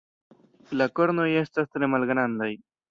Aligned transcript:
La 0.79 0.87
kornoj 1.01 1.29
estas 1.43 1.71
tre 1.77 1.95
malgrandaj. 1.97 2.55